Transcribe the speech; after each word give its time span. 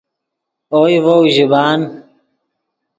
اوئے 0.73 0.97
ڤؤ 1.05 1.19
ژیبان 1.33 1.79